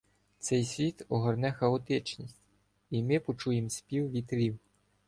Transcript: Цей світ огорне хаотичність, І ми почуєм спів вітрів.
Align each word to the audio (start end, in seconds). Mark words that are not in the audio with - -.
Цей 0.39 0.65
світ 0.65 1.05
огорне 1.09 1.51
хаотичність, 1.53 2.39
І 2.89 3.03
ми 3.03 3.19
почуєм 3.19 3.69
спів 3.69 4.11
вітрів. 4.11 4.59